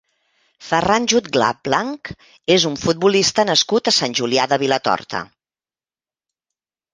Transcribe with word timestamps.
Ferran 0.67 1.03
Jutglà 1.11 1.49
Blanch 1.67 2.11
és 2.55 2.65
un 2.69 2.77
futbolista 2.85 3.45
nascut 3.51 3.93
a 3.93 3.93
Sant 3.99 4.17
Julià 4.21 4.49
de 4.55 4.59
Vilatorta. 4.65 5.21